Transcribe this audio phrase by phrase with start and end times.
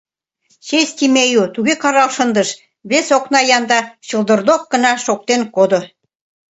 [0.67, 2.49] Честь имею!— туге карал шындыш,
[2.89, 5.79] вес окна янда чылдырдок гына шоктен кодо.